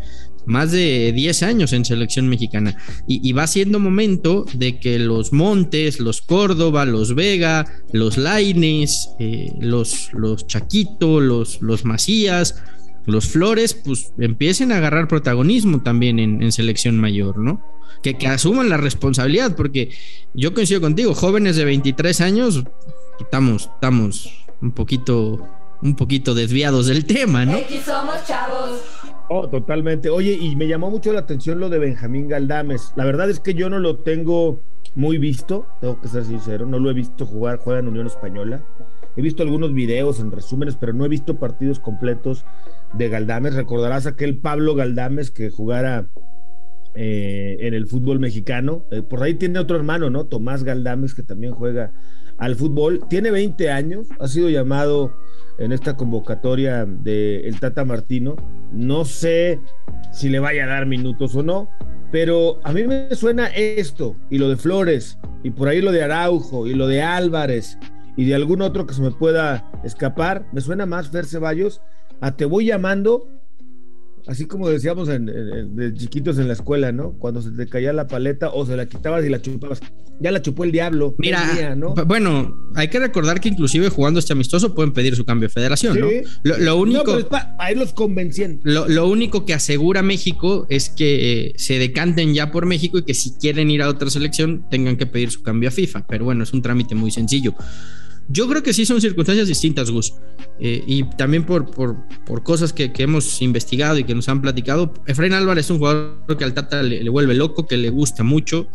más 0.49 0.73
de 0.73 1.13
10 1.13 1.43
años 1.43 1.73
en 1.75 1.85
selección 1.85 2.27
mexicana. 2.27 2.75
Y, 3.07 3.33
va 3.33 3.47
siendo 3.47 3.79
momento 3.79 4.47
de 4.55 4.81
que 4.81 4.99
los 4.99 5.33
Montes, 5.33 6.01
los 6.01 6.23
Córdoba, 6.23 6.87
los 6.87 7.15
Vega, 7.15 7.67
los 7.93 8.17
Laines, 8.17 9.11
eh, 9.21 9.53
los, 9.61 10.11
los 10.15 10.47
Chaquito, 10.47 11.21
los, 11.21 11.61
los 11.61 11.85
Macías, 11.85 12.63
los 13.09 13.29
Flores, 13.29 13.75
pues 13.75 14.13
empiecen 14.19 14.73
a 14.73 14.77
agarrar 14.77 15.09
protagonismo 15.09 15.83
también 15.83 16.19
en, 16.19 16.53
selección 16.53 16.99
mayor, 16.99 17.39
¿no? 17.39 17.63
Que, 18.03 18.15
que, 18.15 18.29
asuman 18.29 18.69
la 18.69 18.77
responsabilidad, 18.77 19.57
porque 19.57 19.91
yo 20.35 20.55
coincido 20.55 20.81
contigo, 20.81 21.15
jóvenes 21.15 21.57
de 21.57 21.65
23 21.65 22.21
años, 22.21 22.65
estamos, 23.19 23.71
estamos 23.75 24.47
un 24.61 24.73
poquito, 24.73 25.47
un 25.83 25.97
poquito 25.97 26.35
desviados 26.35 26.87
del 26.87 27.05
tema, 27.05 27.45
¿no? 27.45 27.59
somos 27.85 28.25
chavos. 28.27 28.83
Oh, 29.31 29.47
totalmente. 29.49 30.09
Oye, 30.09 30.33
y 30.33 30.57
me 30.57 30.67
llamó 30.67 30.91
mucho 30.91 31.13
la 31.13 31.21
atención 31.21 31.61
lo 31.61 31.69
de 31.69 31.79
Benjamín 31.79 32.29
Galdames. 32.29 32.93
La 32.97 33.05
verdad 33.05 33.29
es 33.29 33.41
que 33.41 33.55
yo 33.55 33.69
no 33.69 33.79
lo 33.79 33.97
tengo 33.97 34.63
muy 34.95 35.19
visto, 35.19 35.67
tengo 35.81 36.01
que 36.01 36.09
ser 36.09 36.25
sincero, 36.25 36.65
no 36.67 36.79
lo 36.79 36.91
he 36.91 36.95
visto 36.95 37.27
jugar, 37.27 37.59
juega 37.59 37.81
en 37.81 37.89
Unión 37.89 38.07
Española. 38.07 38.63
He 39.19 39.21
visto 39.21 39.43
algunos 39.43 39.75
videos 39.75 40.21
en 40.21 40.31
resúmenes, 40.31 40.77
pero 40.77 40.93
no 40.93 41.05
he 41.05 41.09
visto 41.09 41.41
partidos 41.41 41.81
completos 41.81 42.45
de 42.95 43.09
Galdames. 43.09 43.57
Recordarás 43.57 44.07
aquel 44.07 44.39
Pablo 44.39 44.77
Galdames 44.77 45.33
que 45.33 45.51
jugara 45.51 46.07
eh, 46.95 47.57
en 47.59 47.75
el 47.75 47.89
fútbol 47.89 48.21
mexicano. 48.21 48.85
Eh, 48.93 49.03
por 49.03 49.21
ahí 49.21 49.35
tiene 49.35 49.59
otro 49.59 49.77
hermano, 49.77 50.09
¿no? 50.09 50.27
Tomás 50.27 50.63
Galdames, 50.63 51.17
que 51.17 51.25
también 51.25 51.53
juega 51.53 51.91
al 52.37 52.55
fútbol. 52.55 53.01
Tiene 53.09 53.33
20 53.33 53.73
años, 53.73 54.07
ha 54.21 54.29
sido 54.29 54.51
llamado 54.51 55.13
en 55.59 55.73
esta 55.73 55.97
convocatoria 55.97 56.87
de 56.87 57.41
el 57.41 57.59
Tata 57.59 57.85
Martino. 57.85 58.37
No 58.71 59.05
sé 59.05 59.59
si 60.13 60.29
le 60.29 60.39
vaya 60.39 60.63
a 60.63 60.69
dar 60.69 60.87
minutos 60.87 61.35
o 61.35 61.43
no, 61.43 61.69
pero 62.13 62.61
a 62.63 62.73
mí 62.73 62.85
me 62.85 63.13
suena 63.17 63.49
esto 63.49 64.15
y 64.31 64.39
lo 64.39 64.49
de 64.49 64.57
Flores 64.57 65.19
y 65.43 65.51
por 65.51 65.67
ahí 65.67 65.81
lo 65.81 65.91
de 65.91 66.05
Araujo 66.05 66.69
y 66.69 66.75
lo 66.75 66.87
de 66.87 67.03
Álvarez 67.03 67.77
y 68.19 68.25
de 68.25 68.35
algún 68.35 68.63
otro 68.63 68.85
que 68.85 68.95
se 68.95 69.01
me 69.01 69.13
pueda 69.13 69.71
escapar. 69.85 70.45
Me 70.53 70.61
suena 70.61 70.87
más 70.87 71.09
Fer 71.09 71.25
Ceballos 71.25 71.81
a 72.21 72.37
Te 72.37 72.47
voy 72.47 72.67
llamando, 72.67 73.29
así 74.27 74.45
como 74.47 74.69
decíamos 74.69 75.07
de 75.07 75.95
chiquitos 75.95 76.37
en 76.41 76.49
la 76.49 76.55
escuela, 76.55 76.91
¿no? 76.91 77.13
Cuando 77.13 77.41
se 77.41 77.53
te 77.53 77.69
caía 77.69 77.93
la 77.93 78.09
paleta 78.09 78.51
o 78.51 78.67
se 78.67 78.77
la 78.77 78.87
quitabas 78.87 79.25
y 79.25 79.29
la 79.29 79.41
chupabas. 79.41 79.81
Ya 80.19 80.33
la 80.33 80.43
chupó 80.43 80.65
el 80.65 80.73
diablo. 80.73 81.15
Mira, 81.19 81.77
¿no? 81.77 81.95
bueno, 82.07 82.73
hay 82.75 82.89
que 82.89 82.99
recordar 82.99 83.41
que 83.41 83.51
inclusive 83.51 83.89
jugando 83.89 84.19
este 84.19 84.33
amistoso 84.33 84.75
pueden 84.75 84.93
pedir 84.93 85.15
su 85.15 85.25
cambio 85.25 85.47
de 85.47 85.55
federación, 85.55 86.01
¿no? 86.01 86.09
Lo, 86.43 86.77
único. 86.77 87.21
No, 87.21 87.29
para 87.29 87.71
irlos 87.71 87.93
convenciendo. 87.93 88.61
Lo, 88.65 89.07
único 89.07 89.47
que 89.47 89.55
asegura 89.55 90.03
México 90.03 90.67
es 90.71 90.89
que 90.89 91.51
eh, 91.51 91.53
se 91.57 91.79
decanten 91.79 92.35
ya 92.35 92.51
por 92.51 92.67
México 92.67 92.99
y 92.99 93.05
que 93.05 93.15
si 93.15 93.35
quieren 93.35 93.71
ir 93.71 93.81
a 93.81 93.89
otra 93.89 94.11
selección 94.11 94.69
tengan 94.69 94.97
que 94.97 95.07
pedir 95.07 95.31
su 95.31 95.43
cambio 95.43 95.69
a 95.69 95.73
FIFA. 95.73 96.05
Pero 96.09 96.25
bueno, 96.25 96.43
es 96.43 96.53
un 96.53 96.63
trámite 96.63 96.97
muy 96.97 97.13
sencillo. 97.13 97.55
Yo 98.31 98.47
creo 98.47 98.63
que 98.63 98.75
sí 98.75 98.85
son 98.85 99.01
circunstancias 99.01 99.49
distintas, 99.49 99.91
Gus. 99.91 100.15
Eh, 100.61 100.83
y 100.87 101.05
también 101.05 101.47
por, 101.47 101.71
por, 101.71 101.97
por 102.27 102.43
cosas 102.43 102.73
que, 102.75 102.93
hemos 102.99 103.41
investigado 103.41 103.99
y 103.99 104.05
que 104.05 104.15
nos 104.15 104.29
han 104.29 104.43
platicado. 104.43 104.93
Efraín 105.07 105.33
Álvarez 105.33 105.67
es 105.67 105.71
un 105.71 105.79
jugador 105.79 106.37
que 106.37 106.45
al 106.45 106.53
Tata 106.53 106.83
le, 106.83 107.09
vuelve 107.09 107.35
loco, 107.35 107.67
que 107.67 107.79
le 107.79 107.89
gusta 107.89 108.25
mucho, 108.25 108.69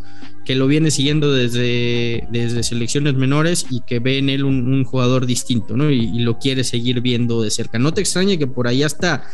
que 0.44 0.56
lo 0.56 0.66
viene 0.66 0.90
siguiendo 0.90 1.32
desde, 1.32 2.26
desde 2.32 2.64
selecciones 2.64 3.14
menores 3.14 3.66
y 3.70 3.82
que 3.82 4.00
ve 4.00 4.18
en 4.18 4.28
él 4.28 4.44
un, 4.44 4.84
jugador 4.84 5.24
distinto, 5.24 5.76
¿no? 5.76 5.90
Y, 5.90 6.04
y, 6.04 6.20
lo 6.20 6.38
quiere 6.38 6.64
seguir 6.64 7.00
viendo 7.00 7.40
de 7.40 7.50
cerca. 7.50 7.78
No 7.78 7.94
te 7.94 8.00
extrañe 8.00 8.38
que 8.38 8.48
por 8.48 8.66
allá 8.66 8.86
está 8.86 9.24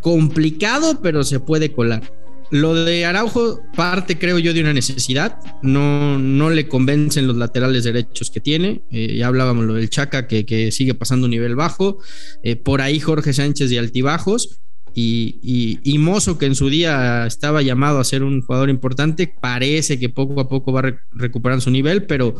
complicado, 0.00 1.00
pero 1.02 1.24
se 1.24 1.40
puede 1.40 1.72
colar. 1.72 2.02
Lo 2.50 2.74
de 2.74 3.04
Araujo 3.04 3.62
parte, 3.74 4.18
creo 4.18 4.38
yo, 4.38 4.52
de 4.52 4.60
una 4.60 4.72
necesidad. 4.72 5.38
No, 5.62 6.18
no 6.18 6.50
le 6.50 6.68
convencen 6.68 7.26
los 7.26 7.36
laterales 7.36 7.84
derechos 7.84 8.30
que 8.30 8.40
tiene. 8.40 8.82
Eh, 8.90 9.16
ya 9.16 9.26
hablábamos 9.26 9.64
lo 9.64 9.74
del 9.74 9.90
Chaca, 9.90 10.26
que, 10.26 10.70
sigue 10.70 10.94
pasando 10.94 11.26
un 11.26 11.30
nivel 11.30 11.56
bajo. 11.56 11.98
Eh, 12.42 12.56
por 12.56 12.80
ahí 12.80 13.00
Jorge 13.00 13.32
Sánchez 13.32 13.70
de 13.70 13.78
altibajos. 13.78 14.60
Y, 14.96 15.80
y, 15.82 15.98
Mozo, 15.98 16.38
que 16.38 16.46
en 16.46 16.54
su 16.54 16.68
día 16.68 17.26
estaba 17.26 17.62
llamado 17.62 17.98
a 17.98 18.04
ser 18.04 18.22
un 18.22 18.42
jugador 18.42 18.70
importante, 18.70 19.26
parece 19.40 19.98
que 19.98 20.08
poco 20.08 20.40
a 20.40 20.48
poco 20.48 20.72
va 20.72 20.94
recuperando 21.10 21.60
su 21.60 21.72
nivel, 21.72 22.04
pero 22.04 22.36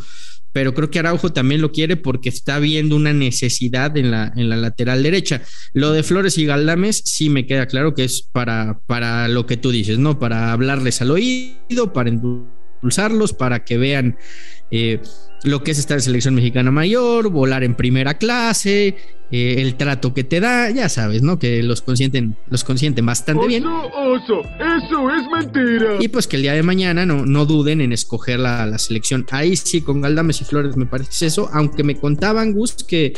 pero 0.54 0.72
creo 0.72 0.88
que 0.88 1.00
Araujo 1.00 1.32
también 1.32 1.60
lo 1.60 1.72
quiere 1.72 1.96
porque 1.96 2.28
está 2.28 2.60
viendo 2.60 2.94
una 2.94 3.12
necesidad 3.12 3.96
en 3.96 4.12
la, 4.12 4.32
en 4.36 4.48
la 4.48 4.56
lateral 4.56 5.02
derecha. 5.02 5.42
Lo 5.72 5.90
de 5.90 6.04
Flores 6.04 6.38
y 6.38 6.46
Galdames 6.46 7.02
sí 7.04 7.28
me 7.28 7.44
queda 7.44 7.66
claro 7.66 7.92
que 7.96 8.04
es 8.04 8.22
para, 8.30 8.78
para 8.86 9.26
lo 9.26 9.46
que 9.46 9.56
tú 9.56 9.72
dices, 9.72 9.98
¿no? 9.98 10.20
Para 10.20 10.52
hablarles 10.52 11.02
al 11.02 11.10
oído, 11.10 11.92
para 11.92 12.08
impulsarlos, 12.08 13.32
para 13.32 13.64
que 13.64 13.78
vean 13.78 14.16
eh, 14.70 15.00
lo 15.44 15.62
que 15.62 15.70
es 15.70 15.78
estar 15.78 15.96
en 15.98 16.02
selección 16.02 16.34
mexicana 16.34 16.70
mayor, 16.70 17.28
volar 17.28 17.64
en 17.64 17.74
primera 17.74 18.14
clase, 18.14 18.96
eh, 19.30 19.56
el 19.58 19.76
trato 19.76 20.14
que 20.14 20.24
te 20.24 20.40
da, 20.40 20.70
ya 20.70 20.88
sabes, 20.88 21.22
¿no? 21.22 21.38
Que 21.38 21.62
los 21.62 21.82
consienten, 21.82 22.36
los 22.48 22.64
consienten 22.64 23.04
bastante 23.04 23.46
bien. 23.46 23.64
Oso, 23.66 24.40
eso 24.42 25.10
es 25.10 25.28
mentira. 25.30 25.96
Y 26.00 26.08
pues 26.08 26.26
que 26.26 26.36
el 26.36 26.42
día 26.42 26.54
de 26.54 26.62
mañana 26.62 27.04
no, 27.04 27.26
no 27.26 27.44
duden 27.44 27.82
en 27.82 27.92
escoger 27.92 28.40
la, 28.40 28.64
la 28.66 28.78
selección. 28.78 29.26
Ahí 29.30 29.54
sí, 29.56 29.82
con 29.82 30.00
Galdames 30.00 30.40
y 30.40 30.44
Flores 30.44 30.76
me 30.76 30.86
parece 30.86 31.26
eso, 31.26 31.50
aunque 31.52 31.84
me 31.84 31.96
contaban, 31.96 32.52
Gus, 32.52 32.74
que 32.82 33.12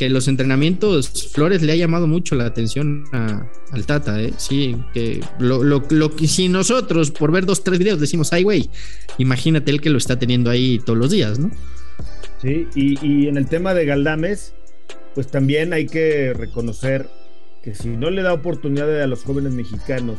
que 0.00 0.08
los 0.08 0.28
entrenamientos 0.28 1.30
Flores 1.30 1.60
le 1.60 1.72
ha 1.72 1.76
llamado 1.76 2.06
mucho 2.06 2.34
la 2.34 2.46
atención 2.46 3.04
al 3.12 3.84
Tata, 3.84 4.18
¿eh? 4.18 4.32
Sí, 4.38 4.74
que 4.94 5.22
lo, 5.38 5.62
lo, 5.62 5.82
lo, 5.90 6.16
que 6.16 6.26
si 6.26 6.48
nosotros 6.48 7.10
por 7.10 7.30
ver 7.30 7.44
dos, 7.44 7.62
tres 7.62 7.78
videos 7.78 8.00
decimos, 8.00 8.32
ay, 8.32 8.44
güey, 8.44 8.70
imagínate 9.18 9.70
él 9.70 9.82
que 9.82 9.90
lo 9.90 9.98
está 9.98 10.18
teniendo 10.18 10.48
ahí 10.48 10.80
todos 10.86 10.98
los 10.98 11.10
días, 11.10 11.38
¿no? 11.38 11.50
Sí, 12.40 12.66
y, 12.74 13.06
y 13.06 13.28
en 13.28 13.36
el 13.36 13.46
tema 13.46 13.74
de 13.74 13.84
Galdames, 13.84 14.54
pues 15.14 15.26
también 15.26 15.74
hay 15.74 15.84
que 15.84 16.32
reconocer 16.32 17.06
que 17.62 17.74
si 17.74 17.88
no 17.88 18.08
le 18.08 18.22
da 18.22 18.32
oportunidad 18.32 19.02
a 19.02 19.06
los 19.06 19.22
jóvenes 19.22 19.52
mexicanos 19.52 20.16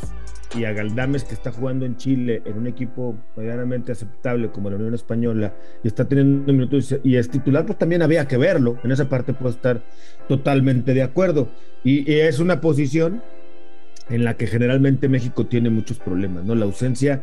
y 0.58 0.66
a 0.66 0.74
Galdames 0.74 1.24
que 1.24 1.34
está 1.34 1.52
jugando 1.52 1.86
en 1.86 1.98
Chile 1.98 2.42
en 2.46 2.58
un 2.58 2.68
equipo 2.68 3.16
medianamente 3.36 3.92
aceptable 3.92 4.52
como 4.52 4.70
la 4.70 4.76
Unión 4.76 4.94
Española 4.94 5.54
y 5.84 5.88
está 5.88 6.08
teniendo 6.08 6.52
minutos 6.52 6.96
y 7.04 7.16
es 7.16 7.30
titular, 7.30 7.66
pues 7.66 7.78
también 7.78 8.02
había 8.02 8.28
que 8.28 8.38
verlo. 8.38 8.78
En 8.84 8.92
esa 8.92 9.08
parte 9.10 9.34
puedo 9.34 9.52
estar 9.52 9.82
totalmente 10.28 10.94
de 10.94 11.04
acuerdo. 11.04 11.50
Y, 11.84 12.12
y 12.12 12.20
es 12.20 12.40
una 12.40 12.62
posición 12.62 13.22
en 14.10 14.24
la 14.24 14.36
que 14.36 14.48
generalmente 14.48 15.08
México 15.08 15.46
tiene 15.46 15.70
muchos 15.70 16.00
problemas, 16.00 16.44
¿no? 16.44 16.56
La 16.56 16.66
ausencia 16.66 17.22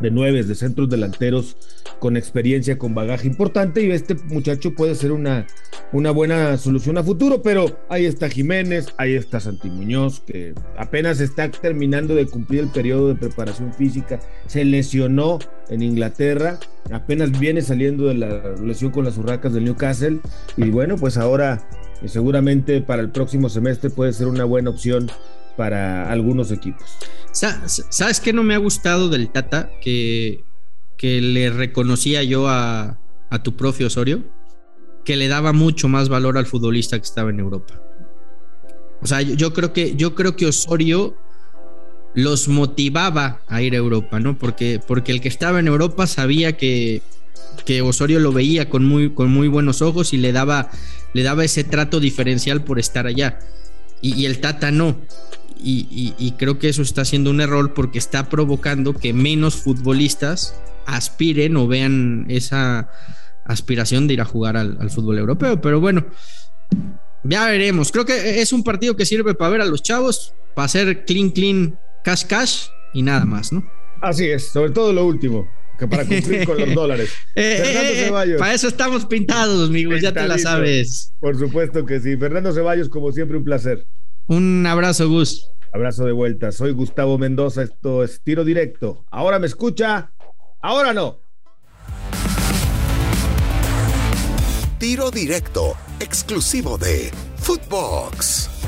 de 0.00 0.10
nueve, 0.10 0.42
de 0.42 0.54
centros 0.54 0.88
delanteros 0.88 1.56
con 1.98 2.16
experiencia, 2.16 2.78
con 2.78 2.94
bagaje 2.94 3.26
importante 3.26 3.82
y 3.84 3.90
este 3.90 4.14
muchacho 4.14 4.74
puede 4.74 4.94
ser 4.94 5.12
una, 5.12 5.46
una 5.92 6.10
buena 6.10 6.56
solución 6.56 6.98
a 6.98 7.04
futuro, 7.04 7.42
pero 7.42 7.78
ahí 7.88 8.06
está 8.06 8.28
Jiménez, 8.28 8.88
ahí 8.96 9.14
está 9.14 9.38
Santi 9.38 9.68
Muñoz, 9.68 10.20
que 10.20 10.54
apenas 10.76 11.20
está 11.20 11.50
terminando 11.50 12.14
de 12.14 12.26
cumplir 12.26 12.60
el 12.60 12.68
periodo 12.68 13.08
de 13.08 13.14
preparación 13.16 13.74
física, 13.74 14.18
se 14.46 14.64
lesionó 14.64 15.38
en 15.68 15.82
Inglaterra, 15.82 16.58
apenas 16.90 17.38
viene 17.38 17.60
saliendo 17.62 18.06
de 18.06 18.14
la 18.14 18.56
lesión 18.56 18.90
con 18.90 19.04
las 19.04 19.18
urracas 19.18 19.52
del 19.52 19.64
Newcastle 19.64 20.20
y 20.56 20.70
bueno, 20.70 20.96
pues 20.96 21.16
ahora 21.16 21.68
eh, 22.02 22.08
seguramente 22.08 22.80
para 22.80 23.02
el 23.02 23.10
próximo 23.10 23.48
semestre 23.48 23.90
puede 23.90 24.12
ser 24.12 24.26
una 24.26 24.44
buena 24.44 24.70
opción 24.70 25.10
para 25.60 26.10
algunos 26.10 26.50
equipos. 26.52 26.96
¿Sabes 27.32 28.18
qué 28.18 28.32
no 28.32 28.42
me 28.42 28.54
ha 28.54 28.58
gustado 28.58 29.10
del 29.10 29.28
Tata? 29.28 29.70
Que, 29.82 30.42
que 30.96 31.20
le 31.20 31.50
reconocía 31.50 32.22
yo 32.22 32.48
a, 32.48 32.98
tu 33.44 33.56
profe 33.56 33.84
Osorio, 33.84 34.24
que 35.04 35.18
le 35.18 35.28
daba 35.28 35.52
mucho 35.52 35.86
más 35.86 36.08
valor 36.08 36.38
al 36.38 36.46
futbolista 36.46 36.98
que 36.98 37.04
estaba 37.04 37.28
en 37.28 37.40
Europa. 37.40 37.78
O 39.02 39.06
sea, 39.06 39.20
yo, 39.20 39.52
creo 39.52 39.74
que 39.74 39.94
yo 39.96 40.14
creo 40.14 40.34
que 40.34 40.46
Osorio 40.46 41.14
los 42.14 42.48
motivaba 42.48 43.42
a 43.46 43.60
ir 43.60 43.74
a 43.74 43.76
Europa, 43.76 44.18
¿no? 44.18 44.38
Porque, 44.38 44.80
porque 44.88 45.12
el 45.12 45.20
que 45.20 45.28
estaba 45.28 45.60
en 45.60 45.68
Europa 45.68 46.06
sabía 46.06 46.56
que, 46.56 47.02
que 47.66 47.82
Osorio 47.82 48.18
lo 48.18 48.32
veía 48.32 48.70
con 48.70 48.86
muy, 48.86 49.12
con 49.12 49.30
muy 49.30 49.48
buenos 49.48 49.82
ojos 49.82 50.14
y 50.14 50.16
le 50.16 50.32
daba, 50.32 50.70
le 51.12 51.22
daba 51.22 51.44
ese 51.44 51.64
trato 51.64 52.00
diferencial 52.00 52.64
por 52.64 52.78
estar 52.78 53.06
allá. 53.06 53.40
y 54.00 54.24
el 54.24 54.40
Tata 54.40 54.70
no 54.70 54.96
y, 55.62 56.34
creo 56.38 56.58
que 56.58 56.68
eso 56.68 56.82
está 56.82 57.04
siendo 57.04 57.30
un 57.30 57.40
error 57.40 57.74
porque 57.74 57.98
está 57.98 58.28
provocando 58.28 58.94
que 58.94 59.12
menos 59.12 59.56
futbolistas 59.56 60.54
aspiren 60.86 61.56
o 61.56 61.66
vean 61.66 62.26
esa 62.28 62.90
aspiración 63.44 64.06
de 64.06 64.14
ir 64.14 64.20
a 64.20 64.24
jugar 64.24 64.56
al, 64.56 64.90
fútbol 64.90 65.18
europeo. 65.18 65.60
Pero 65.60 65.80
bueno, 65.80 66.06
ya 67.24 67.46
veremos. 67.46 67.92
Creo 67.92 68.04
que 68.04 68.40
es 68.40 68.52
un 68.52 68.64
partido 68.64 68.96
que 68.96 69.06
sirve 69.06 69.34
para 69.34 69.50
ver 69.50 69.60
a 69.60 69.66
los 69.66 69.82
chavos. 69.82 70.34
para 70.54 70.66
hacer 70.66 71.04
clean, 71.04 71.30
clean, 71.30 71.78
cash, 72.04 72.24
cash 72.24 72.66
y 72.92 73.02
nada 73.02 73.24
más, 73.24 73.52
¿no? 73.52 73.64
Así 74.00 74.26
es, 74.26 74.48
sobre 74.48 74.70
todo 74.70 74.92
lo 74.92 75.04
último, 75.04 75.46
que 75.78 75.86
para 75.86 76.06
cumplir 76.06 76.46
con 76.46 76.58
los 76.58 76.74
dólares. 76.74 77.10
Eh, 77.34 77.60
Fernando 77.62 77.90
eh, 77.90 78.04
Ceballos. 78.06 78.38
Para 78.38 78.54
eso 78.54 78.68
estamos 78.68 79.04
pintados, 79.04 79.68
amigos, 79.68 80.00
ya 80.00 80.12
te 80.12 80.26
la 80.26 80.38
sabes. 80.38 81.12
Por 81.20 81.38
supuesto 81.38 81.84
que 81.84 82.00
sí. 82.00 82.16
Fernando 82.16 82.52
Ceballos, 82.52 82.88
como 82.88 83.12
siempre, 83.12 83.36
un 83.36 83.44
placer. 83.44 83.86
Un 84.30 84.64
abrazo, 84.64 85.08
Gus. 85.08 85.50
Abrazo 85.72 86.04
de 86.04 86.12
vuelta. 86.12 86.52
Soy 86.52 86.70
Gustavo 86.70 87.18
Mendoza. 87.18 87.64
Esto 87.64 88.04
es 88.04 88.22
Tiro 88.22 88.44
Directo. 88.44 89.04
Ahora 89.10 89.40
me 89.40 89.48
escucha, 89.48 90.12
ahora 90.60 90.94
no. 90.94 91.18
Tiro 94.78 95.10
Directo, 95.10 95.76
exclusivo 95.98 96.78
de 96.78 97.10
Footbox. 97.38 98.59